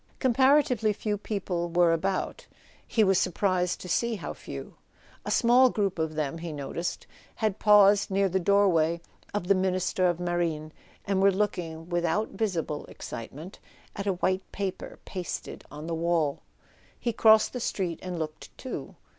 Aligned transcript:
Comparatively 0.17 0.93
few 0.93 1.15
people 1.15 1.69
were 1.69 1.93
about: 1.93 2.47
we 2.97 3.03
was 3.03 3.19
sur¬ 3.19 3.31
prised 3.31 3.79
to 3.81 3.87
see 3.87 4.15
how 4.15 4.33
few. 4.33 4.73
A 5.25 5.29
small 5.29 5.69
group 5.69 5.99
of 5.99 6.15
them, 6.15 6.39
he 6.39 6.51
no¬ 6.51 6.73
ticed, 6.73 7.05
had 7.35 7.59
paused 7.59 8.09
near 8.09 8.27
the 8.27 8.39
doorway 8.39 8.99
of 9.31 9.47
the 9.47 9.53
Ministry 9.53 10.07
of 10.07 10.19
Marine, 10.19 10.73
and 11.05 11.21
were 11.21 11.31
looking—without 11.31 12.29
visible 12.29 12.87
excite¬ 12.89 13.31
ment—at 13.31 14.07
a 14.07 14.13
white 14.13 14.51
paper 14.51 14.97
pasted 15.05 15.63
on 15.69 15.85
the 15.85 15.93
wall. 15.93 16.41
He 16.99 17.13
crossed 17.13 17.53
the 17.53 17.59
street 17.59 17.99
and 18.01 18.17
looked 18.17 18.57
too. 18.57 18.95